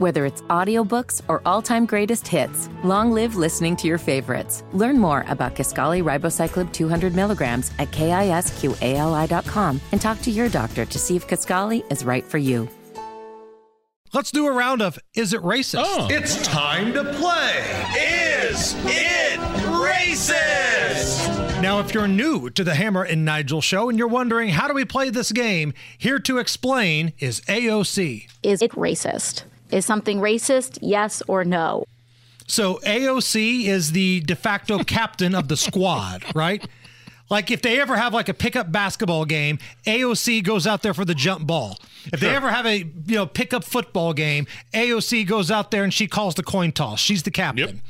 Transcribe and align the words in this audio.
Whether 0.00 0.24
it's 0.24 0.40
audiobooks 0.48 1.20
or 1.28 1.42
all-time 1.44 1.84
greatest 1.84 2.26
hits, 2.26 2.70
long 2.82 3.12
live 3.12 3.36
listening 3.36 3.76
to 3.76 3.86
your 3.86 3.98
favorites. 3.98 4.64
Learn 4.72 4.98
more 4.98 5.26
about 5.28 5.54
Kisqali 5.54 6.02
Ribociclib 6.02 6.72
200 6.72 7.14
milligrams 7.14 7.70
at 7.78 7.90
kisqali.com 7.90 9.78
and 9.92 10.00
talk 10.00 10.22
to 10.22 10.30
your 10.30 10.48
doctor 10.48 10.86
to 10.86 10.98
see 10.98 11.16
if 11.16 11.28
Kisqali 11.28 11.84
is 11.92 12.02
right 12.02 12.24
for 12.24 12.38
you. 12.38 12.66
Let's 14.14 14.30
do 14.30 14.46
a 14.46 14.52
round 14.52 14.80
of 14.80 14.98
Is 15.14 15.34
It 15.34 15.42
Racist? 15.42 15.82
Oh. 15.84 16.08
It's 16.10 16.42
time 16.46 16.94
to 16.94 17.04
play. 17.04 17.58
Is 18.48 18.74
it 18.86 19.38
racist? 19.68 21.60
Now, 21.60 21.80
if 21.80 21.92
you're 21.92 22.08
new 22.08 22.48
to 22.48 22.64
the 22.64 22.74
Hammer 22.74 23.02
and 23.02 23.26
Nigel 23.26 23.60
show 23.60 23.90
and 23.90 23.98
you're 23.98 24.08
wondering 24.08 24.48
how 24.48 24.66
do 24.66 24.72
we 24.72 24.86
play 24.86 25.10
this 25.10 25.30
game, 25.30 25.74
here 25.98 26.18
to 26.20 26.38
explain 26.38 27.12
is 27.18 27.42
AOC. 27.42 28.28
Is 28.42 28.62
it 28.62 28.70
racist? 28.70 29.42
Is 29.72 29.86
something 29.86 30.20
racist? 30.20 30.78
Yes 30.80 31.22
or 31.28 31.44
no? 31.44 31.84
So 32.46 32.80
AOC 32.84 33.66
is 33.66 33.92
the 33.92 34.20
de 34.20 34.34
facto 34.34 34.78
captain 34.84 35.34
of 35.34 35.48
the 35.48 35.56
squad, 35.56 36.24
right? 36.34 36.66
Like 37.30 37.52
if 37.52 37.62
they 37.62 37.80
ever 37.80 37.96
have 37.96 38.12
like 38.12 38.28
a 38.28 38.34
pickup 38.34 38.72
basketball 38.72 39.24
game, 39.24 39.60
AOC 39.86 40.42
goes 40.42 40.66
out 40.66 40.82
there 40.82 40.92
for 40.92 41.04
the 41.04 41.14
jump 41.14 41.46
ball. 41.46 41.78
If 42.12 42.18
they 42.18 42.34
ever 42.34 42.50
have 42.50 42.66
a 42.66 42.78
you 42.78 43.14
know 43.14 43.26
pickup 43.26 43.62
football 43.62 44.12
game, 44.12 44.46
AOC 44.74 45.26
goes 45.28 45.48
out 45.50 45.70
there 45.70 45.84
and 45.84 45.94
she 45.94 46.08
calls 46.08 46.34
the 46.34 46.42
coin 46.42 46.72
toss. 46.72 46.98
She's 46.98 47.22
the 47.22 47.30
captain. 47.30 47.82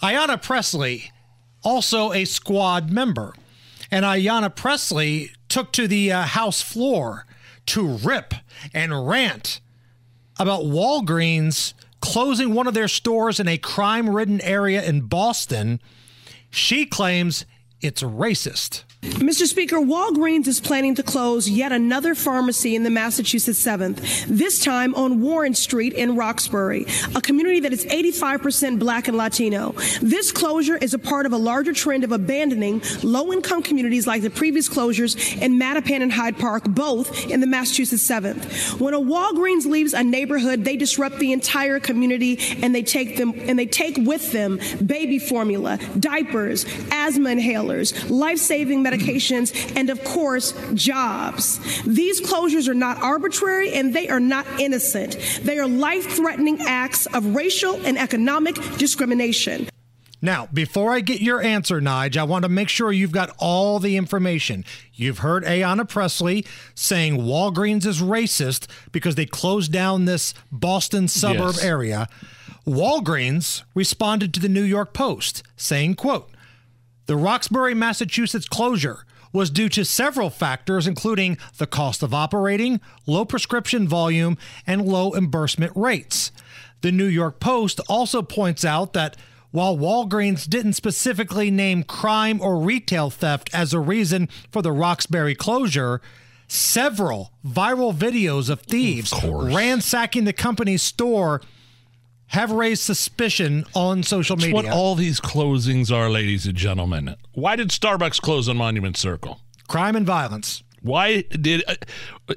Ayanna 0.00 0.40
Pressley, 0.40 1.10
also 1.64 2.12
a 2.12 2.24
squad 2.24 2.90
member, 2.90 3.34
and 3.90 4.04
Ayanna 4.04 4.54
Pressley 4.54 5.32
took 5.48 5.72
to 5.72 5.88
the 5.88 6.12
uh, 6.12 6.22
house 6.22 6.62
floor 6.62 7.26
to 7.66 7.86
rip 7.86 8.34
and 8.72 9.08
rant 9.08 9.60
about 10.40 10.62
Walgreens 10.62 11.74
closing 12.00 12.54
one 12.54 12.66
of 12.66 12.72
their 12.72 12.88
stores 12.88 13.38
in 13.38 13.46
a 13.46 13.58
crime 13.58 14.08
ridden 14.08 14.40
area 14.40 14.82
in 14.82 15.02
Boston. 15.02 15.80
She 16.50 16.86
claims 16.86 17.44
it's 17.82 18.02
racist. 18.02 18.84
Mr. 19.02 19.46
Speaker, 19.46 19.76
Walgreens 19.76 20.46
is 20.46 20.60
planning 20.60 20.94
to 20.94 21.02
close 21.02 21.48
yet 21.48 21.72
another 21.72 22.14
pharmacy 22.14 22.76
in 22.76 22.82
the 22.82 22.90
Massachusetts 22.90 23.62
7th, 23.64 24.26
this 24.26 24.58
time 24.58 24.94
on 24.94 25.22
Warren 25.22 25.54
Street 25.54 25.94
in 25.94 26.16
Roxbury, 26.16 26.84
a 27.14 27.22
community 27.22 27.60
that 27.60 27.72
is 27.72 27.86
85% 27.86 28.78
black 28.78 29.08
and 29.08 29.16
Latino. 29.16 29.72
This 30.02 30.32
closure 30.32 30.76
is 30.76 30.92
a 30.92 30.98
part 30.98 31.24
of 31.24 31.32
a 31.32 31.38
larger 31.38 31.72
trend 31.72 32.04
of 32.04 32.12
abandoning 32.12 32.82
low 33.02 33.32
income 33.32 33.62
communities 33.62 34.06
like 34.06 34.20
the 34.20 34.28
previous 34.28 34.68
closures 34.68 35.40
in 35.40 35.58
Mattapan 35.58 36.02
and 36.02 36.12
Hyde 36.12 36.38
Park, 36.38 36.64
both 36.64 37.30
in 37.30 37.40
the 37.40 37.46
Massachusetts 37.46 38.06
7th. 38.06 38.78
When 38.78 38.92
a 38.92 39.00
Walgreens 39.00 39.64
leaves 39.64 39.94
a 39.94 40.04
neighborhood, 40.04 40.64
they 40.64 40.76
disrupt 40.76 41.18
the 41.18 41.32
entire 41.32 41.80
community 41.80 42.38
and 42.62 42.74
they 42.74 42.82
take 42.82 43.16
them 43.16 43.32
and 43.34 43.58
they 43.58 43.66
take 43.66 43.96
with 43.96 44.30
them 44.32 44.60
baby 44.84 45.18
formula, 45.18 45.78
diapers, 45.98 46.66
asthma 46.90 47.30
inhalers, 47.30 48.10
life-saving 48.10 48.89
medications, 48.90 49.76
and 49.76 49.90
of 49.90 50.02
course, 50.04 50.52
jobs. 50.74 51.58
These 51.84 52.20
closures 52.20 52.68
are 52.68 52.74
not 52.74 53.02
arbitrary 53.02 53.72
and 53.72 53.94
they 53.94 54.08
are 54.08 54.20
not 54.20 54.46
innocent. 54.58 55.16
They 55.42 55.58
are 55.58 55.68
life 55.68 56.06
threatening 56.10 56.60
acts 56.62 57.06
of 57.06 57.34
racial 57.34 57.74
and 57.86 57.98
economic 57.98 58.54
discrimination. 58.78 59.68
Now, 60.22 60.48
before 60.52 60.92
I 60.92 61.00
get 61.00 61.22
your 61.22 61.40
answer, 61.40 61.80
Nige, 61.80 62.18
I 62.18 62.24
want 62.24 62.42
to 62.42 62.50
make 62.50 62.68
sure 62.68 62.92
you've 62.92 63.10
got 63.10 63.34
all 63.38 63.78
the 63.78 63.96
information. 63.96 64.66
You've 64.92 65.18
heard 65.18 65.44
Ayanna 65.44 65.88
Pressley 65.88 66.44
saying 66.74 67.16
Walgreens 67.16 67.86
is 67.86 68.02
racist 68.02 68.66
because 68.92 69.14
they 69.14 69.24
closed 69.24 69.72
down 69.72 70.04
this 70.04 70.34
Boston 70.52 71.08
suburb 71.08 71.54
Yes. 71.54 71.64
area. 71.64 72.06
Walgreens 72.66 73.62
responded 73.74 74.34
to 74.34 74.40
the 74.40 74.48
New 74.48 74.62
York 74.62 74.92
Post 74.92 75.42
saying, 75.56 75.94
quote, 75.94 76.29
the 77.10 77.16
Roxbury, 77.16 77.74
Massachusetts 77.74 78.46
closure 78.46 79.04
was 79.32 79.50
due 79.50 79.68
to 79.70 79.84
several 79.84 80.30
factors, 80.30 80.86
including 80.86 81.38
the 81.58 81.66
cost 81.66 82.04
of 82.04 82.14
operating, 82.14 82.80
low 83.04 83.24
prescription 83.24 83.88
volume, 83.88 84.38
and 84.64 84.86
low 84.86 85.10
reimbursement 85.10 85.72
rates. 85.74 86.30
The 86.82 86.92
New 86.92 87.06
York 87.06 87.40
Post 87.40 87.80
also 87.88 88.22
points 88.22 88.64
out 88.64 88.92
that 88.92 89.16
while 89.50 89.76
Walgreens 89.76 90.48
didn't 90.48 90.74
specifically 90.74 91.50
name 91.50 91.82
crime 91.82 92.40
or 92.40 92.60
retail 92.60 93.10
theft 93.10 93.50
as 93.52 93.72
a 93.72 93.80
reason 93.80 94.28
for 94.52 94.62
the 94.62 94.70
Roxbury 94.70 95.34
closure, 95.34 96.00
several 96.46 97.32
viral 97.44 97.92
videos 97.92 98.48
of 98.48 98.60
thieves 98.60 99.12
ransacking 99.24 100.26
the 100.26 100.32
company's 100.32 100.82
store 100.82 101.42
have 102.30 102.52
raised 102.52 102.82
suspicion 102.82 103.64
on 103.74 104.04
social 104.04 104.36
That's 104.36 104.46
media. 104.46 104.70
what 104.70 104.72
all 104.72 104.94
these 104.94 105.20
closings 105.20 105.92
are, 105.92 106.08
ladies 106.08 106.46
and 106.46 106.54
gentlemen. 106.54 107.16
Why 107.32 107.56
did 107.56 107.70
Starbucks 107.70 108.20
close 108.20 108.48
on 108.48 108.56
Monument 108.56 108.96
Circle? 108.96 109.40
Crime 109.66 109.96
and 109.96 110.06
violence. 110.06 110.62
Why 110.80 111.22
did. 111.22 111.64
Uh, 111.66 112.34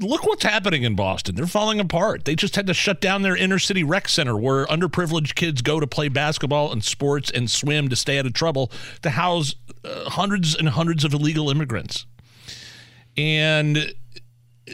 look 0.00 0.24
what's 0.26 0.42
happening 0.42 0.82
in 0.82 0.96
Boston. 0.96 1.36
They're 1.36 1.46
falling 1.46 1.78
apart. 1.78 2.24
They 2.24 2.34
just 2.34 2.56
had 2.56 2.66
to 2.66 2.74
shut 2.74 3.00
down 3.00 3.22
their 3.22 3.36
inner 3.36 3.60
city 3.60 3.84
rec 3.84 4.08
center 4.08 4.36
where 4.36 4.66
underprivileged 4.66 5.36
kids 5.36 5.62
go 5.62 5.78
to 5.78 5.86
play 5.86 6.08
basketball 6.08 6.72
and 6.72 6.82
sports 6.82 7.30
and 7.30 7.48
swim 7.48 7.88
to 7.90 7.96
stay 7.96 8.18
out 8.18 8.26
of 8.26 8.32
trouble 8.32 8.72
to 9.02 9.10
house 9.10 9.54
uh, 9.84 10.10
hundreds 10.10 10.56
and 10.56 10.70
hundreds 10.70 11.04
of 11.04 11.14
illegal 11.14 11.50
immigrants. 11.50 12.04
And 13.16 13.94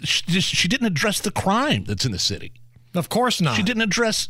she, 0.03 0.22
just, 0.28 0.49
she 0.49 0.67
didn't 0.67 0.87
address 0.87 1.21
the 1.21 1.31
crime 1.31 1.84
that's 1.84 2.07
in 2.07 2.12
the 2.12 2.19
city. 2.19 2.55
Of 2.95 3.09
course 3.09 3.41
not. 3.41 3.56
She 3.56 3.62
didn't 3.62 3.83
address 3.83 4.28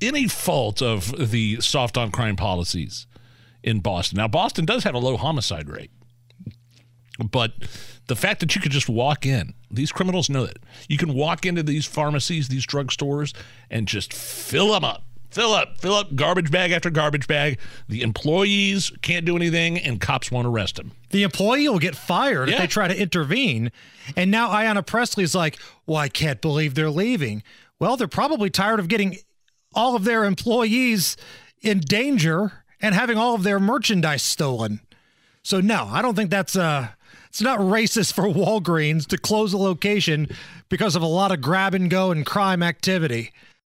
any 0.00 0.28
fault 0.28 0.82
of 0.82 1.30
the 1.30 1.60
soft 1.60 1.96
on 1.96 2.10
crime 2.10 2.36
policies 2.36 3.06
in 3.62 3.80
Boston. 3.80 4.16
Now, 4.16 4.28
Boston 4.28 4.64
does 4.64 4.84
have 4.84 4.94
a 4.94 4.98
low 4.98 5.16
homicide 5.16 5.68
rate, 5.68 5.90
but 7.30 7.52
the 8.08 8.16
fact 8.16 8.40
that 8.40 8.54
you 8.54 8.60
could 8.60 8.72
just 8.72 8.88
walk 8.88 9.24
in, 9.24 9.54
these 9.70 9.92
criminals 9.92 10.28
know 10.28 10.44
that 10.46 10.58
you 10.88 10.98
can 10.98 11.14
walk 11.14 11.46
into 11.46 11.62
these 11.62 11.86
pharmacies, 11.86 12.48
these 12.48 12.66
drugstores, 12.66 13.34
and 13.70 13.86
just 13.86 14.12
fill 14.12 14.72
them 14.72 14.84
up. 14.84 15.04
Fill 15.30 15.54
up, 15.54 15.80
fill 15.80 15.94
up 15.94 16.14
garbage 16.14 16.50
bag 16.50 16.72
after 16.72 16.90
garbage 16.90 17.26
bag. 17.26 17.58
The 17.88 18.02
employees 18.02 18.92
can't 19.00 19.24
do 19.24 19.34
anything, 19.34 19.78
and 19.78 19.98
cops 19.98 20.30
won't 20.30 20.46
arrest 20.46 20.76
them. 20.76 20.92
The 21.08 21.22
employee 21.22 21.66
will 21.70 21.78
get 21.78 21.96
fired 21.96 22.50
if 22.50 22.58
they 22.58 22.66
try 22.66 22.86
to 22.86 23.00
intervene. 23.00 23.72
And 24.14 24.30
now 24.30 24.50
Ayanna 24.50 24.84
Pressley's 24.84 25.34
like, 25.34 25.58
well, 25.86 25.96
I 25.96 26.10
can't 26.10 26.42
believe 26.42 26.74
they're 26.74 26.90
leaving. 26.90 27.42
Well, 27.82 27.96
they're 27.96 28.06
probably 28.06 28.48
tired 28.48 28.78
of 28.78 28.86
getting 28.86 29.16
all 29.74 29.96
of 29.96 30.04
their 30.04 30.22
employees 30.22 31.16
in 31.62 31.80
danger 31.80 32.62
and 32.80 32.94
having 32.94 33.18
all 33.18 33.34
of 33.34 33.42
their 33.42 33.58
merchandise 33.58 34.22
stolen. 34.22 34.78
So 35.42 35.60
no, 35.60 35.88
I 35.90 36.00
don't 36.00 36.14
think 36.14 36.30
that's 36.30 36.54
uh 36.54 36.90
it's 37.26 37.42
not 37.42 37.58
racist 37.58 38.12
for 38.12 38.22
Walgreens 38.28 39.04
to 39.08 39.18
close 39.18 39.52
a 39.52 39.58
location 39.58 40.28
because 40.68 40.94
of 40.94 41.02
a 41.02 41.06
lot 41.06 41.32
of 41.32 41.40
grab 41.40 41.74
and 41.74 41.90
go 41.90 42.12
and 42.12 42.24
crime 42.24 42.62
activity. 42.62 43.32